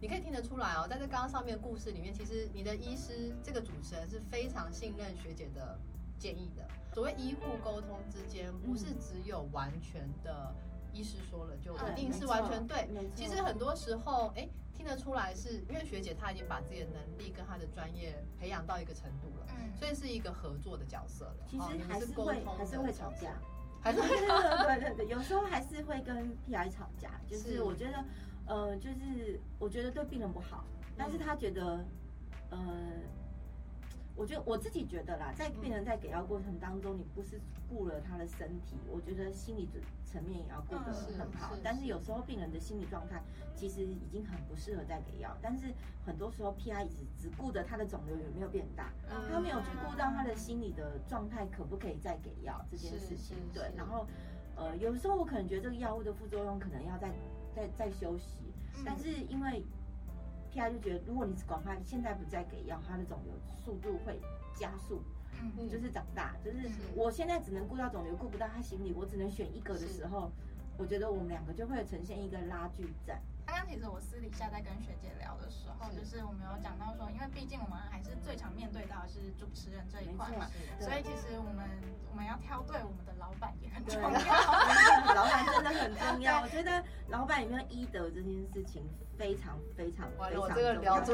[0.00, 5.78] 你可以听得出来哦，在这刚刚上面故事里面，其实你的医师这个主持人是非常信任学姐的
[6.18, 6.66] 建议的。
[6.94, 10.54] 所谓医护沟通之间，不是只有完全的。
[10.92, 21.36] 医师说了就一定是完全对，其实很多时候，哎，听得出来是因为学姐她已经把自己的能力跟她的专业培养到一个程度了，嗯，所以是一个合作的角色了。
[21.46, 23.40] 其实还是会还是会吵架，
[23.80, 28.04] 还是会对对 对，有时候还是会跟 PI 吵架，就是我觉得，
[28.50, 30.64] 呃，就是我觉得对病人不好，
[30.98, 31.84] 但是他觉得，
[32.50, 32.58] 呃。
[34.16, 39.66] 我觉得我自己觉得啦，在病人在给药过程当中，你不是顾了他的身体，我觉得心理
[40.04, 41.56] 层面也要顾得很好。
[41.64, 43.22] 但是有时候病人的心理状态
[43.54, 45.72] 其实已经很不适合再给药，但是
[46.04, 48.92] 很多时候 PI 只只顾着他的肿瘤有没有变大，
[49.32, 53.38] 他没有去顾到他的心理的状态可不可以再给药这件事情。
[53.54, 54.06] 对，然后
[54.54, 57.10] 呃，有时候我可能觉得这个药物的副作用可能要再
[57.54, 58.52] 再再休息，
[58.84, 59.64] 但是因为。
[60.52, 60.72] P.I.
[60.72, 63.32] 就觉得，如果你赶快现在不再给药，他的肿瘤
[63.64, 64.18] 速度会
[64.52, 65.00] 加速，
[65.40, 70.28] 嗯，就是长大，就是我现在只能顾到肿瘤，顾不到他心理，我只能选一个的时候，
[70.76, 73.22] 我觉得我们两个就会呈现一个拉锯战。
[73.50, 80.46] 刚刚其实我私底下在跟学姐聊的时候，就是我们有讲到说，因为毕竟我们还是最常面对到的是主持人这一块嘛，
[80.78, 81.68] 所以其实我们
[82.12, 84.08] 我们要挑对我们的老板也很重要，
[85.14, 86.42] 老板真的很重要。
[86.42, 88.88] 我觉得老板有没有医德这件事情
[89.20, 90.96] 非常非常非常重要。
[90.96, 91.06] 要讲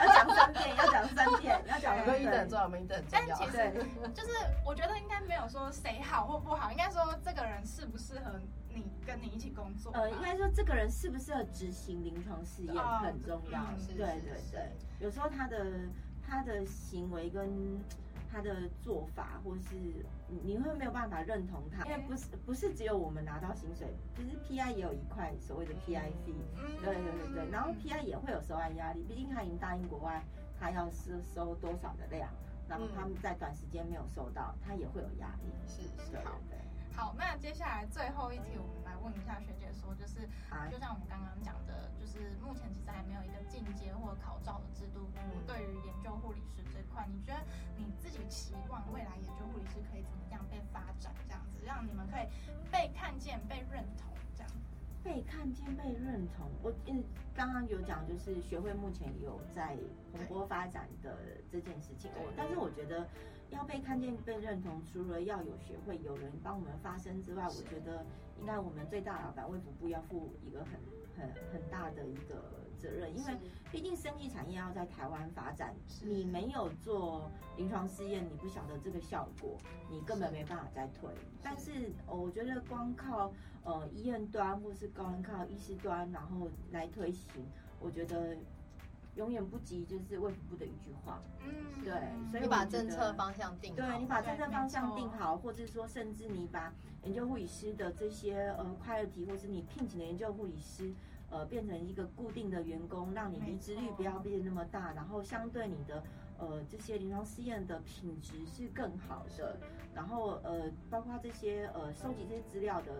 [0.00, 3.26] 要讲三遍，要讲三遍，要讲有没有医德很重要，有没有医德很重要。
[3.28, 4.30] 但其实就是
[4.66, 8.40] 我觉得应该没有说谁好或不好，应该说这个人适不适合。
[8.72, 13.60] 你跟你一起工作，呃，应该说这个人适不适合执行临床试验很重要。
[13.88, 15.66] 对对对，有时候他的
[16.26, 17.80] 他的行为跟
[18.30, 19.74] 他的做法，或是
[20.44, 26.12] 你会没有办法认同他，因为不是不是只有我们拿到薪水，其实 PI 也有一块所谓的 PIC，。
[26.82, 30.22] 对对对对，然后 PI 也会有收案压力，毕竟他已经答应国外，
[30.58, 32.30] 他要收收多少的量。
[32.68, 35.50] 然后他们在短时间没有收到，他也会有压力。
[35.66, 36.56] 是是好的。
[36.92, 40.28] 好，那接下来最后一题，我们来问一下学姐，说就是，
[40.70, 45.08] 就像我们刚刚讲的，就是目前其实还没有一个进阶或考照的制度。
[45.46, 47.40] 对于研究护理师这块，你觉得
[47.78, 52.28] 你自己期望未来研究护理师可以怎么样被发展，这样子让你们可以
[52.70, 54.52] 被看见、被认同，这样。
[55.02, 57.02] 被看见、被认同，我嗯
[57.34, 59.78] 刚刚有讲，就是学会目前有在
[60.12, 61.16] 蓬勃发展的
[61.50, 62.10] 这件事情。
[62.16, 63.08] 我但是我觉得。
[63.50, 68.04] 要被看见、被认同，除了要有学会、有人帮我们发声之外，我觉得
[68.38, 70.80] 应该我们最大老板卫福部要负一个很、
[71.16, 73.36] 很、很大的一个责任，因为
[73.72, 75.74] 毕竟生技产业要在台湾发展，
[76.04, 79.58] 你没有做临床试验，你不晓得这个效果，
[79.90, 81.10] 你根本没办法再推。
[81.42, 83.32] 但是我觉得光靠
[83.64, 87.44] 呃医院端或是高人靠医师端，然后来推行，
[87.80, 88.36] 我觉得。
[89.16, 91.52] 永远不及就是卫福部的一句话，嗯，
[91.84, 91.92] 对，
[92.30, 100.92] 所以你把政策方向定好，对你把政策方向定好，或者说甚至你把研究护理师的这些呃快乐题，或是你聘请的研究护理师，
[101.28, 106.02] 呃，变成一个固定的员工，让你离职率不要变那么大，然后相对你的
[106.38, 109.58] 呃这些临床试验的品质是更好的，
[109.92, 112.92] 然后呃包括这些呃收集这些资料的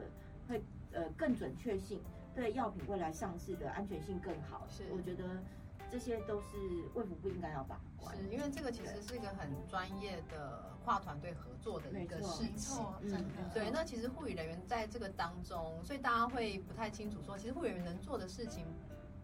[0.49, 0.61] 会
[0.93, 2.01] 呃更准确性，
[2.35, 4.83] 对药品未来上市的安全性更好，是。
[4.93, 5.25] 我觉得。
[5.91, 6.47] 这些都是
[6.95, 13.71] 卫福部应该要把关，是因为这个其实是一个很专业的跨团队合作的一个事情，嗯，对。
[13.71, 18.65] 那其实护理人员在这个当中，所以大家会不太清楚说，其实护理人员能做的事情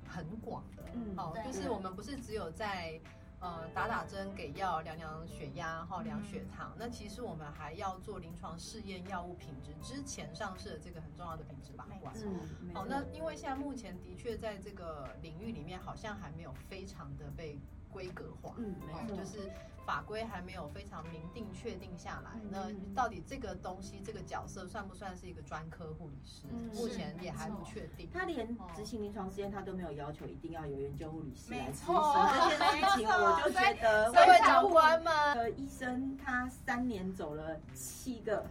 [0.07, 3.01] 很广的，嗯，哦，就是我们不是只有在。
[3.41, 6.75] 呃，打打针、给药、量量血压、哈量血糖。
[6.79, 12.15] 那其实我们还要做临床试验药物品质之前上市的这个很重要的品质把关。
[12.25, 17.59] 嗯，好，那因为现在目前的确在这个领域里面，好像还没有非常的被。
[17.97, 19.51] 规格化，嗯，没错，就是
[19.87, 22.39] 法规还没有非常明定确定下来。
[22.51, 26.47] 那到底这个东西，这个角色算不算是一个专科护理师？
[26.75, 28.07] 目前也还不确定。
[28.13, 33.09] 他连执行临床实验，他都没有要求一定要有研究护理师来执行这件事情。
[33.09, 35.15] 我就觉得，社会长官们？
[35.33, 38.45] 呃，医生他三年走了七个，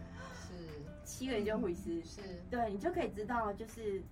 [0.48, 0.54] 是
[1.04, 4.02] 七个研究护理师，是对你就可以知道，就是。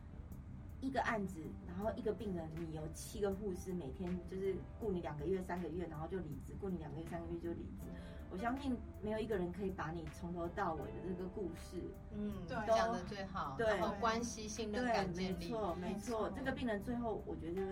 [0.85, 7.87] 一个案子，然后一个病人，你有七个护士，每天就是雇你两个月、三个月，然后就离职；雇你两个月、三个月就离职。
[8.31, 11.83] 我相信没有一个人可以把你从头到尾的这个故事，
[12.13, 15.47] 嗯，讲的最好，对，关系信任感建立。
[15.47, 16.31] 没错，没错。
[16.37, 17.63] 这个病人最后，我觉得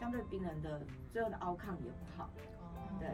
[0.00, 0.80] 相对病人的
[1.12, 2.30] 最后的 outcome 也不好。
[2.60, 3.08] 哦，对，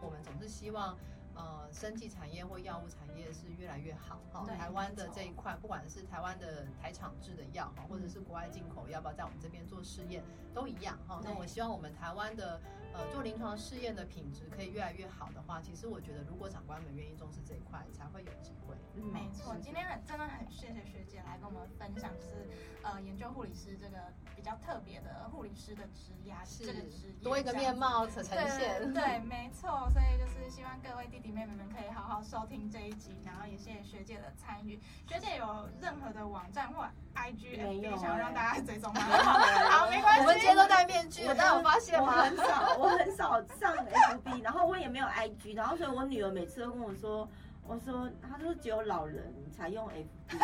[0.00, 0.96] 我们总是希望。
[1.34, 4.46] 呃，生技产业或药物产业是越来越好哈。
[4.46, 10.22] 台湾的这一块，不管是台湾的台厂制的药哈，或者是国外进口，要不要在我们这边做试验，
[10.54, 11.20] 都一样哈。
[11.24, 12.60] 那我希望我们台湾的
[12.92, 18.76] 呃做临床试验的品质可以越来越好的话，其实我觉得如果长官们愿意重视这一块，才会有机会。
[19.12, 21.03] 没错，今天很真的很谢谢学
[21.44, 22.48] 跟我们分享，是
[22.82, 23.98] 呃研究护理师这个
[24.34, 28.94] 比较特别的护理师的职业，这个职业多一个面貌呈现。
[28.94, 34.80] 对， 没错，所以就是希望各位弟弟妹妹们可以好好收听这一集，然后也谢谢学姐的参与。
[35.06, 39.00] 学姐有任何的网站或 IG、FB 想要让大家追踪吗？
[39.68, 40.20] 好，没关系。
[40.22, 42.06] 我们今天都戴面具，大家有发现吗？
[42.16, 47.28] 我很少，我很少上 FB，然后我也没有 IG，然后所以我女儿每次都跟我说。
[47.66, 50.36] 我说，他说只有老人才用 FB，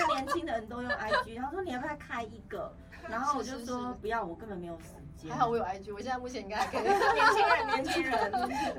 [0.00, 1.34] 就年轻人都用 IG。
[1.34, 2.74] 然后说你要不要开一个？
[3.08, 5.30] 然后我就说不要，我根本没有时间。
[5.30, 6.82] 还好我有 IG，我现在目前应该可以。
[6.82, 6.94] 年
[7.34, 8.30] 轻人， 年轻人，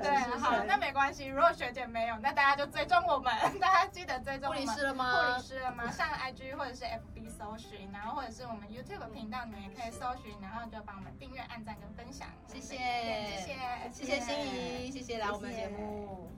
[0.02, 1.26] 对，好，那没关系。
[1.26, 4.48] 如果学姐没有，那大家就追踪我们，大家记得追踪。
[4.48, 5.12] 护理师了吗？
[5.12, 5.88] 护理师了吗？
[5.90, 12.28] 上 IG 或者是 FB 搜寻，然后或者是我们 YouTube 频道，你们也可以搜寻，然后就帮我们订阅、按赞跟分享。
[12.48, 14.34] 谢谢，谢谢，谢谢心
[14.86, 16.28] 怡，谢谢来我们节目。